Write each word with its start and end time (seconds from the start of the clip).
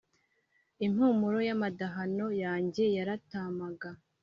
Impumuro 0.85 1.37
y’amadahano 1.47 2.27
yanjye 2.43 2.83
yaratāmaga. 2.95 3.89